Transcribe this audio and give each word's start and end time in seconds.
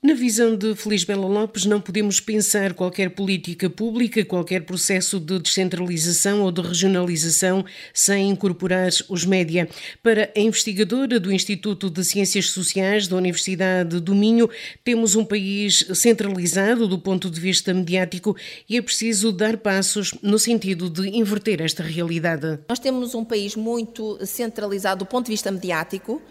Na 0.00 0.14
visão 0.14 0.56
de 0.56 0.76
Feliz 0.76 1.02
Bela 1.02 1.26
Lopes, 1.26 1.64
não 1.64 1.80
podemos 1.80 2.20
pensar 2.20 2.72
qualquer 2.72 3.10
política 3.10 3.68
pública, 3.68 4.24
qualquer 4.24 4.64
processo 4.64 5.18
de 5.18 5.40
descentralização 5.40 6.42
ou 6.42 6.52
de 6.52 6.60
regionalização 6.60 7.64
sem 7.92 8.30
incorporar 8.30 8.90
os 9.08 9.24
média. 9.24 9.68
Para 10.00 10.30
a 10.36 10.40
investigadora 10.40 11.18
do 11.18 11.32
Instituto 11.32 11.90
de 11.90 12.04
Ciências 12.04 12.50
Sociais 12.50 13.08
da 13.08 13.16
Universidade 13.16 13.98
do 13.98 14.14
Minho, 14.14 14.48
temos 14.84 15.16
um 15.16 15.24
país 15.24 15.84
centralizado 15.92 16.86
do 16.86 17.00
ponto 17.00 17.28
de 17.28 17.40
vista 17.40 17.74
mediático 17.74 18.36
e 18.68 18.76
é 18.76 18.80
preciso 18.80 19.32
dar 19.32 19.56
passos 19.56 20.14
no 20.22 20.38
sentido 20.38 20.88
de 20.88 21.08
inverter 21.08 21.60
esta 21.60 21.82
realidade. 21.82 22.60
Nós 22.68 22.78
temos 22.78 23.16
um 23.16 23.24
país 23.24 23.56
muito 23.56 24.16
centralizado 24.24 25.00
do 25.00 25.06
ponto 25.06 25.24
de 25.24 25.32
vista 25.32 25.50
mediático 25.50 26.22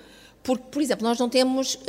porque, 0.48 0.64
por 0.72 0.82
exemplo, 0.82 1.06
nós 1.06 1.20
não 1.20 1.28
temos 1.28 1.74
uh, 1.74 1.80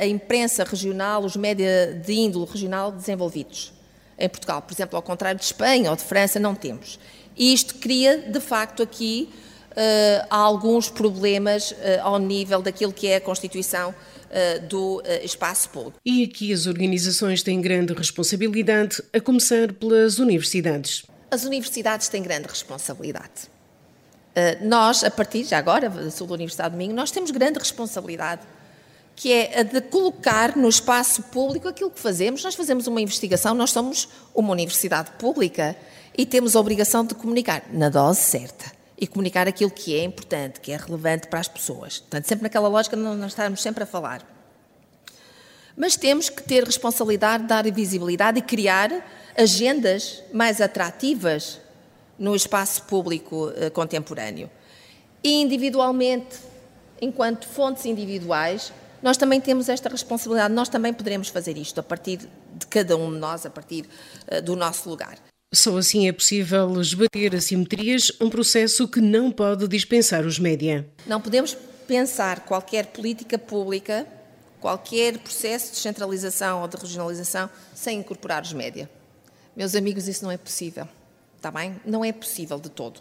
a, 0.00 0.02
a, 0.02 0.06
imprensa 0.08 0.64
regional, 0.64 1.24
os 1.24 1.36
média 1.36 1.94
de 2.04 2.12
índole 2.12 2.44
regional 2.44 2.90
desenvolvidos 2.90 3.72
em 4.18 4.28
Portugal. 4.28 4.60
Por 4.60 4.74
exemplo, 4.74 4.96
ao 4.96 5.02
contrário 5.02 5.38
de 5.38 5.46
Espanha 5.46 5.88
ou 5.88 5.96
de 5.96 6.02
França, 6.02 6.40
não 6.40 6.56
temos. 6.56 6.98
E 7.36 7.52
isto 7.52 7.76
cria, 7.76 8.18
de 8.18 8.40
facto, 8.40 8.82
aqui 8.82 9.30
uh, 9.70 10.26
alguns 10.28 10.90
problemas 10.90 11.70
uh, 11.70 11.76
ao 12.02 12.18
nível 12.18 12.60
daquilo 12.60 12.92
que 12.92 13.06
é 13.06 13.16
a 13.16 13.20
Constituição 13.20 13.94
do 14.68 15.02
espaço 15.24 15.70
público. 15.70 15.98
E 16.04 16.22
aqui 16.22 16.52
as 16.52 16.66
organizações 16.66 17.42
têm 17.42 17.62
grande 17.62 17.94
responsabilidade, 17.94 19.02
a 19.10 19.18
começar 19.22 19.72
pelas 19.72 20.18
universidades. 20.18 21.06
As 21.30 21.44
universidades 21.44 22.08
têm 22.08 22.22
grande 22.22 22.46
responsabilidade. 22.46 23.48
Eh, 24.38 24.56
nós, 24.62 25.02
a 25.02 25.10
partir, 25.10 25.42
já 25.42 25.58
agora, 25.58 25.90
sou 26.12 26.24
da 26.24 26.34
Universidade 26.34 26.70
de 26.70 26.76
Minho, 26.76 26.94
nós 26.94 27.10
temos 27.10 27.32
grande 27.32 27.58
responsabilidade, 27.58 28.42
que 29.16 29.32
é 29.32 29.58
a 29.58 29.62
de 29.64 29.80
colocar 29.80 30.56
no 30.56 30.68
espaço 30.68 31.24
público 31.24 31.66
aquilo 31.66 31.90
que 31.90 31.98
fazemos. 31.98 32.44
Nós 32.44 32.54
fazemos 32.54 32.86
uma 32.86 33.00
investigação, 33.00 33.52
nós 33.52 33.72
somos 33.72 34.08
uma 34.32 34.52
universidade 34.52 35.10
pública 35.18 35.76
e 36.16 36.24
temos 36.24 36.54
a 36.54 36.60
obrigação 36.60 37.04
de 37.04 37.16
comunicar 37.16 37.64
na 37.72 37.88
dose 37.88 38.20
certa 38.20 38.70
e 38.96 39.08
comunicar 39.08 39.48
aquilo 39.48 39.72
que 39.72 39.96
é 39.98 40.04
importante, 40.04 40.60
que 40.60 40.70
é 40.70 40.76
relevante 40.76 41.26
para 41.26 41.40
as 41.40 41.48
pessoas. 41.48 41.98
Portanto, 41.98 42.26
sempre 42.26 42.44
naquela 42.44 42.68
lógica 42.68 42.96
de 42.96 43.02
não 43.02 43.26
estarmos 43.26 43.60
sempre 43.60 43.82
a 43.82 43.86
falar. 43.86 44.24
Mas 45.76 45.96
temos 45.96 46.28
que 46.28 46.44
ter 46.44 46.62
responsabilidade 46.62 47.42
de 47.42 47.48
dar 47.48 47.68
visibilidade 47.72 48.38
e 48.38 48.42
criar 48.42 49.04
agendas 49.36 50.22
mais 50.32 50.60
atrativas 50.60 51.58
no 52.18 52.34
espaço 52.34 52.82
público 52.82 53.48
uh, 53.48 53.70
contemporâneo. 53.70 54.50
E 55.22 55.40
individualmente, 55.40 56.36
enquanto 57.00 57.46
fontes 57.46 57.86
individuais, 57.86 58.72
nós 59.02 59.16
também 59.16 59.40
temos 59.40 59.68
esta 59.68 59.88
responsabilidade, 59.88 60.52
nós 60.52 60.68
também 60.68 60.92
poderemos 60.92 61.28
fazer 61.28 61.56
isto 61.56 61.78
a 61.78 61.82
partir 61.82 62.18
de 62.18 62.66
cada 62.66 62.96
um 62.96 63.12
de 63.12 63.18
nós, 63.18 63.46
a 63.46 63.50
partir 63.50 63.84
uh, 64.30 64.42
do 64.42 64.56
nosso 64.56 64.88
lugar. 64.88 65.18
Só 65.54 65.78
assim 65.78 66.08
é 66.08 66.12
possível 66.12 66.78
esbater 66.78 67.34
assimetrias, 67.34 68.12
um 68.20 68.28
processo 68.28 68.86
que 68.86 69.00
não 69.00 69.30
pode 69.30 69.66
dispensar 69.66 70.26
os 70.26 70.38
média. 70.38 70.86
Não 71.06 71.20
podemos 71.20 71.56
pensar 71.86 72.40
qualquer 72.40 72.86
política 72.86 73.38
pública, 73.38 74.06
qualquer 74.60 75.16
processo 75.18 75.66
de 75.66 75.72
descentralização 75.72 76.60
ou 76.60 76.68
de 76.68 76.76
regionalização 76.76 77.48
sem 77.74 78.00
incorporar 78.00 78.42
os 78.42 78.52
média. 78.52 78.90
Meus 79.56 79.74
amigos, 79.74 80.06
isso 80.06 80.22
não 80.22 80.30
é 80.30 80.36
possível. 80.36 80.86
Está 81.38 81.52
bem? 81.52 81.80
Não 81.86 82.04
é 82.04 82.12
possível 82.12 82.58
de 82.58 82.68
todo. 82.68 83.00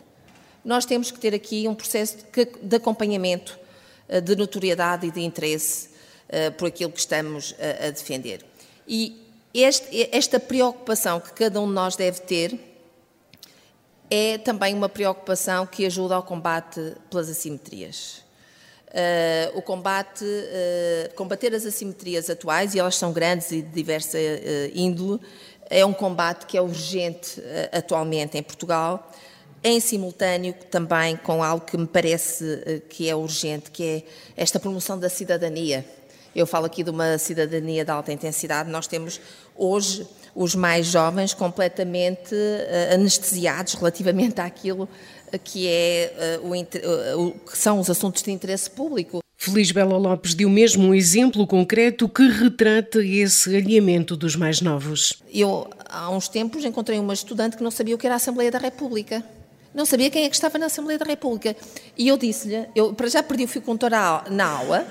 Nós 0.64 0.86
temos 0.86 1.10
que 1.10 1.20
ter 1.20 1.34
aqui 1.34 1.68
um 1.68 1.74
processo 1.74 2.18
de 2.62 2.76
acompanhamento, 2.76 3.60
eh, 4.08 4.22
de 4.22 4.36
notoriedade 4.36 5.08
e 5.08 5.12
de 5.12 5.22
interesse 5.22 5.90
eh, 6.30 6.52
por 6.52 6.68
aquilo 6.68 6.92
que 6.92 7.00
estamos 7.00 7.56
a 7.60 7.90
defender. 7.90 8.46
E 8.88 9.26
esta 10.12 10.40
preocupação 10.40 11.20
que 11.20 11.34
cada 11.34 11.60
um 11.60 11.68
de 11.68 11.74
nós 11.74 11.96
deve 11.96 12.22
ter 12.22 12.60
é 14.10 14.38
também 14.38 14.76
uma 14.76 14.88
preocupação 14.88 15.66
que 15.66 15.84
ajuda 15.84 16.14
ao 16.14 16.22
combate 16.22 16.96
pelas 17.10 17.28
assimetrias. 17.28 18.24
Uh, 18.88 19.58
o 19.58 19.62
combate, 19.62 20.24
uh, 20.24 21.14
combater 21.14 21.54
as 21.54 21.66
assimetrias 21.66 22.30
atuais, 22.30 22.74
e 22.74 22.80
elas 22.80 22.96
são 22.96 23.12
grandes 23.12 23.52
e 23.52 23.62
de 23.62 23.70
diversa 23.70 24.18
uh, 24.18 24.72
índole, 24.74 25.20
é 25.70 25.86
um 25.86 25.94
combate 25.94 26.46
que 26.46 26.58
é 26.58 26.62
urgente 26.62 27.42
eh, 27.42 27.70
atualmente 27.74 28.38
em 28.38 28.44
Portugal, 28.44 29.12
em 29.64 29.80
simultâneo 29.80 30.54
também 30.72 31.18
com 31.18 31.44
algo 31.44 31.66
que 31.66 31.78
me 31.78 31.88
parece 31.88 32.64
eh, 32.66 32.82
que 32.88 33.10
é 33.10 33.16
urgente, 33.16 33.72
que 33.72 33.84
é 33.84 34.04
esta 34.36 34.60
promoção 34.60 34.98
da 34.98 35.10
cidadania. 35.10 35.86
Eu 36.36 36.46
falo 36.46 36.66
aqui 36.66 36.84
de 36.84 36.90
uma 36.90 37.18
cidadania 37.18 37.84
de 37.84 37.92
alta 37.92 38.14
intensidade. 38.14 38.70
Nós 38.70 38.88
temos 38.88 39.20
hoje 39.56 40.08
os 40.38 40.54
mais 40.54 40.86
jovens 40.86 41.34
completamente 41.34 42.36
eh, 42.36 42.92
anestesiados 42.94 43.74
relativamente 43.74 44.40
àquilo 44.40 44.88
que, 45.44 45.68
é, 45.68 46.40
o, 47.18 47.32
que 47.32 47.58
são 47.58 47.80
os 47.80 47.90
assuntos 47.90 48.22
de 48.22 48.32
interesse 48.32 48.70
público. 48.70 49.20
Feliz 49.36 49.72
Bela 49.72 49.98
Lopes 49.98 50.36
deu 50.36 50.50
mesmo 50.50 50.88
um 50.88 50.94
exemplo 50.94 51.46
concreto 51.48 52.08
que 52.08 52.28
retrata 52.30 53.04
esse 53.04 53.56
alinhamento 53.56 54.16
dos 54.16 54.36
mais 54.36 54.62
novos. 54.62 55.22
Eu, 55.34 55.68
há 55.90 56.10
uns 56.10 56.28
tempos, 56.28 56.64
encontrei 56.64 57.00
uma 57.00 57.14
estudante 57.14 57.58
que 57.58 57.64
não 57.64 57.72
sabia 57.72 57.96
o 57.96 57.98
que 57.98 58.06
era 58.06 58.16
a 58.16 58.18
Assembleia 58.18 58.52
da 58.52 58.60
República. 58.60 59.24
Não 59.74 59.86
sabia 59.86 60.10
quem 60.10 60.24
é 60.24 60.30
que 60.30 60.36
estava 60.36 60.58
na 60.58 60.68
Assembleia 60.68 61.00
da 61.00 61.06
República. 61.06 61.56
E 61.98 62.08
eu 62.08 62.16
disse-lhe, 62.16 62.68
eu 62.76 62.94
para 62.94 63.08
já 63.08 63.24
perdi 63.24 63.44
o 63.44 63.48
fio 63.48 63.62
condutor 63.62 63.92
na 64.30 64.46
aula, 64.46 64.88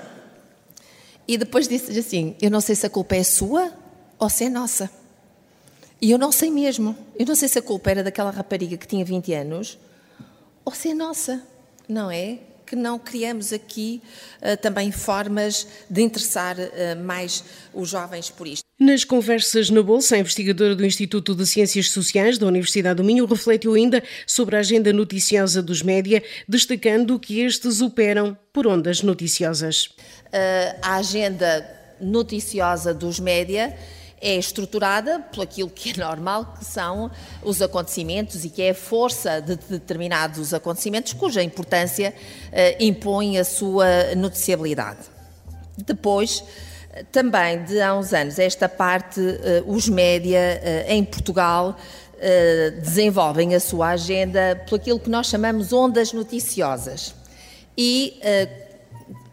e 1.27 1.37
depois 1.37 1.67
disse-lhe 1.67 1.99
assim: 1.99 2.35
Eu 2.41 2.51
não 2.51 2.61
sei 2.61 2.75
se 2.75 2.85
a 2.85 2.89
culpa 2.89 3.15
é 3.15 3.23
sua 3.23 3.71
ou 4.19 4.29
se 4.29 4.45
é 4.45 4.49
nossa. 4.49 4.89
E 6.01 6.11
eu 6.11 6.17
não 6.17 6.31
sei 6.31 6.51
mesmo. 6.51 6.95
Eu 7.17 7.25
não 7.25 7.35
sei 7.35 7.47
se 7.47 7.57
a 7.57 7.61
culpa 7.61 7.91
era 7.91 8.03
daquela 8.03 8.31
rapariga 8.31 8.77
que 8.77 8.87
tinha 8.87 9.03
20 9.03 9.33
anos 9.33 9.77
ou 10.63 10.73
se 10.73 10.89
é 10.89 10.93
nossa, 10.93 11.41
não 11.87 12.11
é? 12.11 12.39
que 12.67 12.75
não 12.75 12.99
criamos 12.99 13.53
aqui 13.53 14.01
uh, 14.41 14.57
também 14.57 14.91
formas 14.91 15.65
de 15.89 16.01
interessar 16.01 16.57
uh, 16.59 17.01
mais 17.01 17.43
os 17.73 17.89
jovens 17.89 18.29
por 18.29 18.45
isto. 18.45 18.65
Nas 18.77 19.03
conversas 19.03 19.69
na 19.69 19.81
Bolsa, 19.81 20.15
a 20.15 20.19
investigadora 20.19 20.75
do 20.75 20.85
Instituto 20.85 21.33
de 21.33 21.47
Ciências 21.47 21.89
Sociais 21.89 22.37
da 22.37 22.45
Universidade 22.45 22.97
do 22.97 23.03
Minho 23.03 23.25
refletiu 23.25 23.73
ainda 23.73 24.03
sobre 24.27 24.57
a 24.57 24.59
agenda 24.59 24.91
noticiosa 24.91 25.63
dos 25.63 25.81
média, 25.81 26.21
destacando 26.47 27.17
que 27.17 27.39
estes 27.39 27.81
operam 27.81 28.37
por 28.51 28.67
ondas 28.67 29.01
noticiosas. 29.01 29.85
Uh, 29.85 30.77
a 30.81 30.95
agenda 30.97 31.65
noticiosa 32.01 32.93
dos 32.93 33.19
média 33.19 33.75
é 34.19 34.35
estruturada 34.35 35.19
por 35.31 35.43
aquilo 35.43 35.69
que 35.69 35.91
é 35.91 36.03
normal, 36.03 36.53
que 36.57 36.65
são 36.65 37.11
os 37.43 37.61
acontecimentos 37.61 38.43
e 38.43 38.49
que 38.49 38.61
é 38.61 38.71
a 38.71 38.75
força 38.75 39.39
de 39.39 39.55
determinados 39.55 40.53
acontecimentos 40.53 41.13
cuja 41.13 41.43
importância 41.43 42.13
uh, 42.13 42.83
impõe 42.83 43.37
a 43.37 43.43
sua 43.43 44.15
noticiabilidade. 44.15 44.99
Depois, 45.77 46.43
também 47.11 47.63
de 47.63 47.79
há 47.79 47.95
uns 47.95 48.11
anos, 48.11 48.39
esta 48.39 48.67
parte, 48.67 49.19
uh, 49.19 49.71
os 49.71 49.87
média 49.87 50.61
em 50.87 51.03
Portugal 51.03 51.77
desenvolvem 52.81 53.53
a 53.53 53.59
sua 53.59 53.89
agenda 53.89 54.59
por 54.67 54.77
aquilo 54.77 54.99
que 54.99 55.07
nós 55.07 55.27
chamamos 55.27 55.71
ondas 55.71 56.11
noticiosas. 56.11 57.13
E 57.77 58.19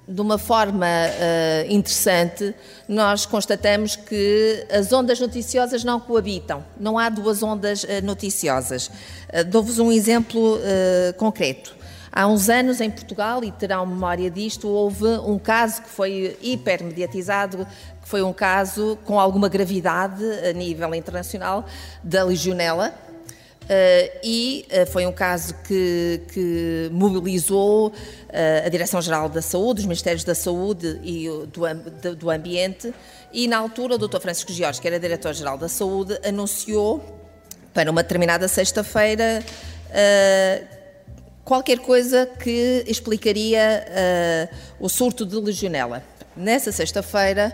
de 0.07 0.21
uma 0.21 0.37
forma 0.37 0.87
uh, 0.87 1.73
interessante, 1.73 2.55
nós 2.87 3.25
constatamos 3.25 3.97
que 3.97 4.67
as 4.71 4.93
ondas 4.93 5.19
noticiosas 5.19 5.83
não 5.83 5.99
coabitam, 5.99 6.63
não 6.79 6.99
há 6.99 7.09
duas 7.09 7.43
ondas 7.43 7.85
uh, 7.85 7.89
noticiosas. 8.03 8.89
Uh, 8.89 9.45
Dou-vos 9.47 9.79
um 9.79 9.91
exemplo 9.91 10.59
concreto. 11.17 11.75
Há 12.13 12.29
uns 12.29 12.49
anos 12.49 12.81
em 12.81 12.89
Portugal, 12.91 13.43
e 13.43 13.51
terão 13.51 13.85
memória 13.85 14.31
disto, 14.31 14.69
houve 14.69 15.05
um 15.05 15.37
caso 15.37 15.83
que 15.83 15.89
foi 15.89 16.39
hipermediatizado, 16.41 17.67
que 18.01 18.09
foi 18.09 18.23
um 18.23 18.33
caso 18.33 18.97
com 19.05 19.19
alguma 19.19 19.49
gravidade 19.49 20.23
a 20.49 20.53
nível 20.53 20.95
internacional 20.95 21.65
da 22.05 22.23
legionela, 22.23 22.95
Uh, 23.65 24.19
e 24.23 24.67
uh, 24.71 24.87
foi 24.91 25.07
um 25.07 25.13
caso 25.13 25.55
que, 25.67 26.21
que 26.33 26.91
mobilizou 26.93 27.89
uh, 27.89 27.93
a 28.67 28.69
Direção-Geral 28.69 29.31
da 29.31 29.41
Saúde, 29.41 29.81
os 29.81 29.87
Ministérios 29.87 30.23
da 30.23 30.35
Saúde 30.35 31.01
e 31.03 31.29
do, 31.47 32.15
do, 32.15 32.31
Ambiente, 32.31 32.93
e 33.33 33.49
na 33.49 33.57
altura 33.57 33.95
o 33.95 33.99
Dr. 33.99 34.21
Francisco 34.21 34.53
Jorge, 34.53 34.81
que 34.81 34.87
era 34.87 35.01
Diretor-Geral 35.01 35.57
da 35.57 35.69
Saúde, 35.69 36.19
anunciou 36.23 37.03
para 37.73 37.91
uma 37.91 38.03
determinada 38.03 38.47
sexta-feira 38.49 39.43
qualquer 41.45 41.79
coisa 41.79 42.27
que 42.27 42.85
explicaria 42.87 43.85
o 44.79 44.89
surto 44.89 45.27
de 45.27 45.35
legionela. 45.37 46.03
Nessa 46.37 46.71
sexta-feira 46.71 47.53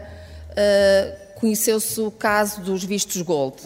conheceu-se 1.37 1.99
o 2.01 2.11
caso 2.11 2.61
dos 2.61 2.85
vistos 2.85 3.23
gold 3.23 3.56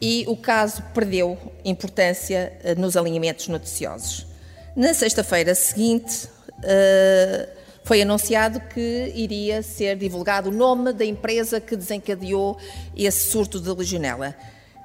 e 0.00 0.24
o 0.26 0.36
caso 0.36 0.82
perdeu 0.94 1.36
importância 1.64 2.52
eh, 2.64 2.74
nos 2.74 2.96
alinhamentos 2.96 3.48
noticiosos. 3.48 4.26
Na 4.74 4.94
sexta-feira 4.94 5.54
seguinte, 5.54 6.26
uh, 6.48 7.60
foi 7.82 8.00
anunciado 8.02 8.60
que 8.72 9.12
iria 9.14 9.62
ser 9.62 9.96
divulgado 9.96 10.48
o 10.48 10.52
nome 10.52 10.92
da 10.92 11.04
empresa 11.04 11.60
que 11.60 11.74
desencadeou 11.74 12.56
esse 12.96 13.30
surto 13.30 13.60
de 13.60 13.68
legionela. 13.70 14.34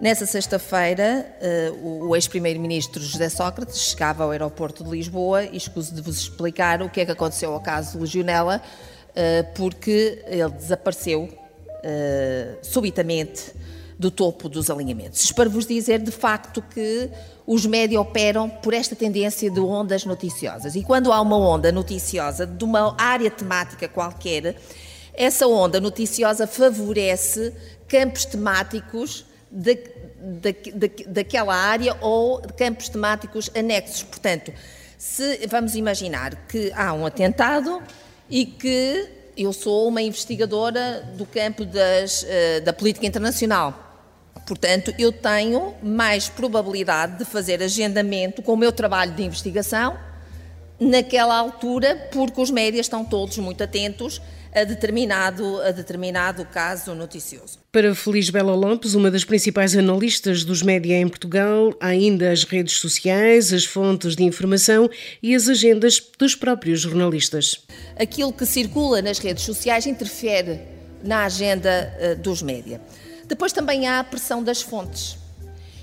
Nessa 0.02 0.26
sexta-feira, 0.26 1.26
eh, 1.40 1.72
o 1.82 2.14
ex-primeiro-ministro 2.16 3.02
José 3.02 3.30
Sócrates 3.30 3.78
chegava 3.78 4.26
ao 4.26 4.32
aeroporto 4.32 4.84
de 4.84 4.90
Lisboa 4.90 5.44
e 5.44 5.56
escuso 5.56 5.96
de 5.96 6.02
vos 6.02 6.20
explicar 6.20 6.82
o 6.82 6.90
que 6.90 7.00
é 7.00 7.06
que 7.06 7.12
aconteceu 7.12 7.54
ao 7.54 7.62
caso 7.62 7.98
legionela, 8.00 8.62
eh, 9.16 9.44
porque 9.56 10.22
ele 10.28 10.50
desapareceu 10.50 11.30
subitamente 12.64 13.54
do 13.98 14.12
topo 14.12 14.50
dos 14.50 14.70
alinhamentos. 14.70 15.22
Isto 15.22 15.36
para 15.36 15.50
vos 15.50 15.66
dizer, 15.66 16.00
de 16.00 16.12
facto, 16.12 16.62
que 16.62 17.10
os 17.48 17.66
médias 17.66 18.02
operam 18.02 18.50
por 18.50 18.74
esta 18.74 18.96
tendência 18.96 19.50
de 19.50 19.60
ondas 19.60 20.06
noticiosas. 20.06 20.76
E 20.76 20.84
quando 20.84 21.12
há 21.12 21.22
uma 21.22 21.38
onda 21.38 21.72
noticiosa 21.72 22.46
de 22.46 22.64
uma 22.64 22.96
área 22.98 23.32
temática 23.32 23.88
qualquer, 23.88 24.58
essa 25.14 25.48
onda 25.48 25.80
noticiosa 25.80 26.46
favorece 26.46 27.54
campos 27.88 28.26
temáticos 28.26 29.26
de, 29.50 29.76
de, 30.42 30.54
de, 30.54 31.04
daquela 31.08 31.56
área 31.56 31.96
ou 32.02 32.42
campos 32.58 32.90
temáticos 32.90 33.50
anexos. 33.56 34.04
Portanto, 34.04 34.52
se 34.98 35.48
vamos 35.48 35.76
imaginar 35.76 36.48
que 36.48 36.72
há 36.74 36.92
um 36.94 37.06
atentado 37.06 37.82
e 38.30 38.46
que 38.46 39.08
eu 39.38 39.54
sou 39.54 39.88
uma 39.88 40.02
investigadora 40.02 41.08
do 41.16 41.26
campo 41.26 41.64
das, 41.64 42.26
eh, 42.28 42.62
da 42.62 42.74
política 42.74 43.06
internacional 43.06 43.85
Portanto, 44.46 44.94
eu 45.00 45.12
tenho 45.12 45.74
mais 45.82 46.30
probabilidade 46.30 47.18
de 47.20 47.26
fazer 47.26 47.62
agendamento 47.64 48.42
com 48.42 48.54
o 48.54 48.58
meu 48.58 48.72
trabalho 48.72 49.12
de 49.14 49.24
investigação 49.24 49.98
naquela 50.80 51.36
altura, 51.36 52.10
porque 52.12 52.40
os 52.40 52.52
médias 52.52 52.86
estão 52.86 53.04
todos 53.04 53.38
muito 53.38 53.64
atentos 53.64 54.22
a 54.56 54.64
determinado, 54.64 55.62
a 55.62 55.72
determinado 55.72 56.46
caso 56.46 56.96
noticioso. 56.96 57.60
Para 57.74 57.94
Feliz 57.94 58.30
Bela 58.30 58.56
Lopes, 58.56 58.94
uma 58.94 59.12
das 59.12 59.26
principais 59.26 59.76
analistas 59.76 60.46
dos 60.46 60.62
média 60.62 60.96
em 60.96 61.08
Portugal, 61.10 61.74
há 61.80 61.88
ainda 61.88 62.32
as 62.32 62.46
redes 62.46 62.76
sociais, 62.76 63.52
as 63.52 63.66
fontes 63.66 64.16
de 64.16 64.24
informação 64.24 64.90
e 65.22 65.36
as 65.36 65.50
agendas 65.50 66.02
dos 66.18 66.36
próprios 66.36 66.80
jornalistas. 66.80 67.66
Aquilo 68.00 68.32
que 68.32 68.46
circula 68.46 69.02
nas 69.02 69.20
redes 69.20 69.44
sociais 69.44 69.86
interfere 69.86 70.62
na 71.04 71.26
agenda 71.26 71.94
uh, 72.00 72.22
dos 72.22 72.42
média. 72.42 72.80
Depois 73.28 73.52
também 73.52 73.88
há 73.88 74.00
a 74.00 74.04
pressão 74.04 74.44
das 74.44 74.62
fontes. 74.62 75.18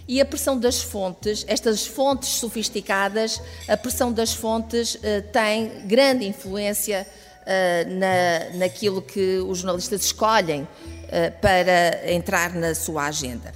E 0.07 0.21
a 0.21 0.25
pressão 0.25 0.59
das 0.59 0.83
fontes, 0.83 1.45
estas 1.49 1.87
fontes 1.87 2.31
sofisticadas, 2.31 3.41
a 3.69 3.77
pressão 3.77 4.13
das 4.13 4.35
fontes 4.35 4.97
uh, 4.97 4.99
tem 5.33 5.87
grande 5.87 6.27
influência 6.27 7.07
uh, 7.07 7.99
na, 7.99 8.59
naquilo 8.59 9.01
que 9.01 9.39
os 9.39 9.59
jornalistas 9.59 10.05
escolhem 10.05 10.63
uh, 10.63 11.41
para 11.41 12.13
entrar 12.13 12.55
na 12.55 12.75
sua 12.75 13.07
agenda. 13.07 13.53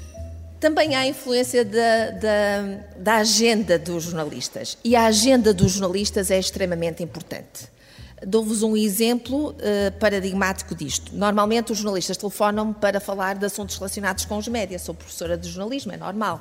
Também 0.61 0.95
há 0.95 1.01
a 1.01 1.07
influência 1.07 1.65
da, 1.65 2.11
da, 2.11 2.79
da 2.97 3.17
agenda 3.17 3.79
dos 3.79 4.05
jornalistas. 4.05 4.79
E 4.83 4.97
a 4.97 5.07
agenda 5.07 5.53
dos 5.53 5.73
jornalistas 5.73 6.31
é 6.31 6.39
extremamente 6.39 7.03
importante. 7.03 7.76
Dou-vos 8.25 8.63
um 8.63 8.75
exemplo 8.75 9.51
uh, 9.51 9.99
paradigmático 10.01 10.75
disto. 10.75 11.15
Normalmente 11.15 11.73
os 11.73 11.79
jornalistas 11.79 12.17
telefonam-me 12.17 12.73
para 12.73 12.99
falar 12.99 13.37
de 13.37 13.45
assuntos 13.45 13.77
relacionados 13.77 14.25
com 14.25 14.39
os 14.39 14.49
médias. 14.49 14.83
Sou 14.83 14.95
professora 14.95 15.37
de 15.37 15.49
jornalismo, 15.51 15.93
é 15.93 15.99
normal. 15.99 16.41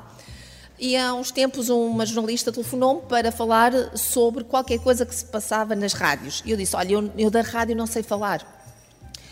E 0.78 0.96
há 0.96 1.12
uns 1.12 1.30
tempos 1.30 1.68
uma 1.68 2.06
jornalista 2.06 2.50
telefonou-me 2.50 3.02
para 3.02 3.30
falar 3.30 3.72
sobre 3.94 4.44
qualquer 4.44 4.78
coisa 4.78 5.04
que 5.04 5.14
se 5.14 5.24
passava 5.26 5.74
nas 5.74 5.92
rádios. 5.92 6.42
E 6.46 6.50
eu 6.50 6.56
disse, 6.56 6.74
olha, 6.76 6.92
eu, 6.92 7.12
eu 7.16 7.30
da 7.30 7.42
rádio 7.42 7.76
não 7.76 7.86
sei 7.86 8.02
falar. 8.02 8.46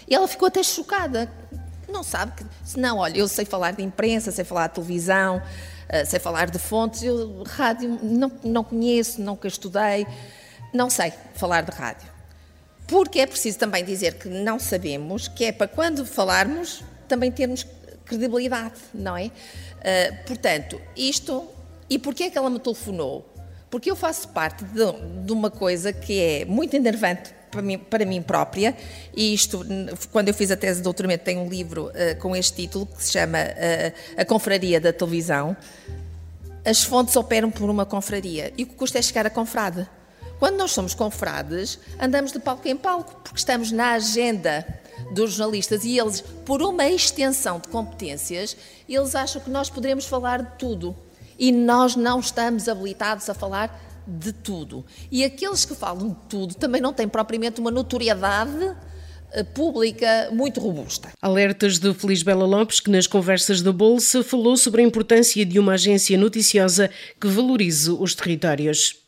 E 0.07 0.15
ela 0.15 0.29
ficou 0.29 0.49
até 0.49 0.63
chocada. 0.63 1.31
Não 1.89 2.03
sabe 2.03 2.33
que... 2.33 2.79
Não, 2.79 2.99
olha, 2.99 3.19
eu 3.19 3.29
sei 3.29 3.47
falar 3.47 3.73
de 3.73 3.83
imprensa, 3.83 4.31
sei 4.31 4.45
falar 4.45 4.69
de 4.69 4.75
televisão, 4.75 5.39
uh, 5.39 6.07
sei 6.07 6.21
falar 6.21 6.51
de 6.51 6.59
fontes. 6.59 7.03
Eu 7.03 7.43
rádio 7.43 7.99
não, 8.03 8.31
não 8.43 8.65
conheço, 8.65 9.21
nunca 9.23 9.49
estudei. 9.49 10.07
Não 10.75 10.91
sei 10.91 11.13
falar 11.35 11.63
de 11.63 11.71
rádio. 11.71 12.14
Porque 12.87 13.21
é 13.21 13.27
preciso 13.27 13.59
também 13.59 13.85
dizer 13.85 14.15
que 14.15 14.29
não 14.29 14.59
sabemos, 14.59 15.29
que 15.29 15.45
é 15.45 15.53
para 15.53 15.67
quando 15.67 16.05
falarmos 16.05 16.83
também 17.09 17.31
termos 17.31 17.67
credibilidade, 18.05 18.75
não 18.93 19.17
é? 19.17 19.27
Uh, 19.27 19.31
portanto, 20.27 20.81
isto. 20.97 21.49
E 21.89 21.99
porquê 21.99 22.25
é 22.25 22.31
que 22.31 22.39
ela 22.39 22.49
me 22.49 22.59
telefonou? 22.59 23.31
Porque 23.71 23.91
eu 23.91 23.97
faço 23.97 24.29
parte 24.29 24.65
de, 24.65 25.25
de 25.25 25.33
uma 25.33 25.51
coisa 25.51 25.93
que 25.93 26.19
é 26.19 26.45
muito 26.45 26.75
enervante 26.75 27.35
para 27.51 27.63
mim, 27.63 27.79
para 27.79 28.05
mim, 28.05 28.21
própria, 28.21 28.77
e 29.17 29.33
isto, 29.33 29.65
quando 30.11 30.29
eu 30.29 30.35
fiz 30.35 30.51
a 30.51 30.57
tese 30.57 30.79
de 30.79 30.83
doutoramento, 30.83 31.25
tem 31.25 31.39
um 31.39 31.49
livro 31.49 31.87
uh, 31.87 32.19
com 32.19 32.35
este 32.35 32.63
título 32.63 32.87
que 32.87 33.03
se 33.03 33.13
chama 33.13 33.39
uh, 33.39 34.21
A 34.21 34.25
Confraria 34.25 34.81
da 34.81 34.93
Televisão. 34.93 35.57
As 36.65 36.83
fontes 36.83 37.15
operam 37.15 37.51
por 37.51 37.71
uma 37.71 37.87
confraria 37.87 38.53
e 38.57 38.65
o 38.65 38.67
que 38.67 38.75
custa 38.75 38.99
é 38.99 39.03
chegar 39.03 39.27
a 39.27 39.31
confrade. 39.31 39.87
Quando 40.39 40.57
nós 40.57 40.73
somos 40.73 40.95
confrades, 40.95 41.79
andamos 42.01 42.33
de 42.33 42.39
palco 42.39 42.67
em 42.69 42.77
palco, 42.77 43.21
porque 43.23 43.39
estamos 43.39 43.71
na 43.71 43.93
agenda 43.93 44.67
dos 45.13 45.35
jornalistas 45.35 45.85
e 45.85 45.99
eles, 45.99 46.21
por 46.45 46.63
uma 46.63 46.89
extensão 46.89 47.59
de 47.59 47.69
competências, 47.69 48.57
eles 48.89 49.15
acham 49.15 49.41
que 49.41 49.51
nós 49.51 49.71
poderemos 49.71 50.07
falar 50.07 50.43
de 50.43 50.59
tudo. 50.59 50.95
E 51.39 51.51
nós 51.51 51.97
não 51.97 52.21
estamos 52.21 52.69
habilitados 52.69 53.29
a 53.29 53.35
falar 53.35 53.81
de 54.07 54.33
tudo. 54.33 54.85
E 55.11 55.25
aqueles 55.25 55.65
que 55.65 55.75
falam 55.75 56.11
de 56.11 56.17
tudo 56.29 56.55
também 56.55 56.81
não 56.81 56.93
têm 56.93 57.09
propriamente 57.09 57.61
uma 57.61 57.71
notoriedade 57.71 58.75
eh, 59.33 59.43
pública 59.43 60.29
muito 60.31 60.61
robusta. 60.61 61.11
Alertas 61.21 61.79
de 61.79 61.93
Feliz 61.95 62.23
Bela 62.23 62.45
Lopes, 62.45 62.81
que 62.81 62.91
nas 62.91 63.07
conversas 63.07 63.63
da 63.63 63.73
Bolsa 63.73 64.23
falou 64.23 64.57
sobre 64.57 64.83
a 64.83 64.85
importância 64.85 65.45
de 65.45 65.59
uma 65.59 65.73
agência 65.73 66.17
noticiosa 66.19 66.91
que 67.21 67.27
valorize 67.27 67.91
os 67.91 68.15
territórios. 68.15 69.04